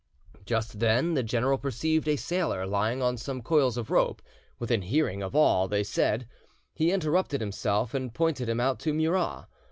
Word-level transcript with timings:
Just 0.47 0.79
then 0.79 1.13
the 1.13 1.21
general 1.21 1.59
perceived 1.59 2.07
a 2.07 2.15
sailor 2.15 2.65
lying 2.65 3.03
on 3.03 3.17
some 3.17 3.39
coils 3.43 3.77
of 3.77 3.91
ropes, 3.91 4.23
within 4.57 4.81
hearing 4.81 5.21
of 5.21 5.35
all 5.35 5.67
they 5.67 5.83
said; 5.83 6.27
he 6.73 6.91
interrupted 6.91 7.39
himself, 7.39 7.93
and 7.93 8.11
pointed 8.11 8.49
him 8.49 8.59
out 8.59 8.79
to 8.79 8.95
Murat. 8.95 9.47